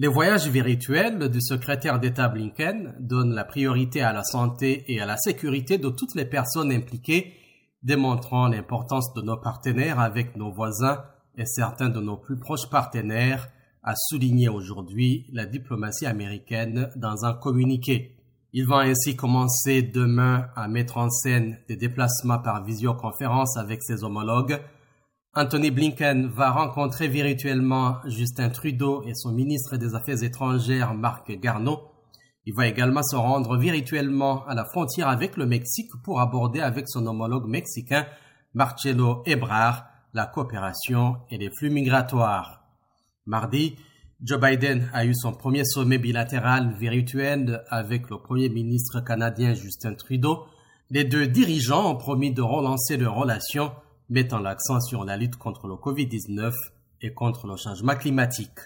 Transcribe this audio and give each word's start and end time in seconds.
Les 0.00 0.06
voyages 0.06 0.46
virtuels 0.46 1.28
du 1.28 1.40
secrétaire 1.40 1.98
d'État 1.98 2.28
Blinken 2.28 2.94
donnent 3.00 3.34
la 3.34 3.44
priorité 3.44 4.00
à 4.00 4.12
la 4.12 4.22
santé 4.22 4.84
et 4.86 5.00
à 5.00 5.06
la 5.06 5.16
sécurité 5.16 5.76
de 5.76 5.88
toutes 5.88 6.14
les 6.14 6.24
personnes 6.24 6.70
impliquées, 6.70 7.32
démontrant 7.82 8.46
l'importance 8.46 9.12
de 9.14 9.22
nos 9.22 9.36
partenaires 9.36 9.98
avec 9.98 10.36
nos 10.36 10.52
voisins 10.52 11.02
et 11.36 11.46
certains 11.46 11.88
de 11.88 11.98
nos 11.98 12.16
plus 12.16 12.38
proches 12.38 12.70
partenaires, 12.70 13.48
a 13.82 13.94
souligné 13.96 14.48
aujourd'hui 14.48 15.26
la 15.32 15.46
diplomatie 15.46 16.06
américaine 16.06 16.90
dans 16.94 17.24
un 17.24 17.34
communiqué. 17.34 18.14
Il 18.52 18.68
va 18.68 18.82
ainsi 18.82 19.16
commencer 19.16 19.82
demain 19.82 20.46
à 20.54 20.68
mettre 20.68 20.98
en 20.98 21.10
scène 21.10 21.58
des 21.66 21.76
déplacements 21.76 22.38
par 22.38 22.62
visioconférence 22.62 23.56
avec 23.56 23.82
ses 23.82 24.04
homologues 24.04 24.60
Anthony 25.34 25.70
Blinken 25.70 26.26
va 26.28 26.50
rencontrer 26.50 27.06
virtuellement 27.06 27.98
Justin 28.06 28.48
Trudeau 28.48 29.02
et 29.04 29.14
son 29.14 29.32
ministre 29.32 29.76
des 29.76 29.94
Affaires 29.94 30.22
étrangères 30.22 30.94
Marc 30.94 31.30
Garneau. 31.30 31.80
Il 32.46 32.54
va 32.54 32.66
également 32.66 33.02
se 33.02 33.14
rendre 33.14 33.56
virtuellement 33.58 34.46
à 34.46 34.54
la 34.54 34.64
frontière 34.64 35.08
avec 35.08 35.36
le 35.36 35.44
Mexique 35.44 35.90
pour 36.02 36.20
aborder 36.20 36.60
avec 36.60 36.88
son 36.88 37.06
homologue 37.06 37.46
mexicain 37.46 38.06
Marcelo 38.54 39.22
Ebrard 39.26 39.84
la 40.14 40.26
coopération 40.26 41.18
et 41.30 41.36
les 41.36 41.50
flux 41.50 41.70
migratoires. 41.70 42.64
Mardi, 43.26 43.76
Joe 44.22 44.40
Biden 44.40 44.90
a 44.94 45.04
eu 45.04 45.14
son 45.14 45.32
premier 45.32 45.64
sommet 45.64 45.98
bilatéral 45.98 46.74
virtuel 46.74 47.62
avec 47.68 48.08
le 48.08 48.18
premier 48.18 48.48
ministre 48.48 49.00
canadien 49.00 49.52
Justin 49.54 49.94
Trudeau. 49.94 50.46
Les 50.90 51.04
deux 51.04 51.26
dirigeants 51.26 51.92
ont 51.92 51.96
promis 51.96 52.32
de 52.32 52.40
relancer 52.42 52.96
leurs 52.96 53.14
relations 53.14 53.72
mettant 54.08 54.38
l'accent 54.38 54.80
sur 54.80 55.04
la 55.04 55.16
lutte 55.16 55.36
contre 55.36 55.66
le 55.66 55.74
Covid-19 55.74 56.52
et 57.02 57.12
contre 57.12 57.46
le 57.46 57.56
changement 57.56 57.94
climatique. 57.94 58.58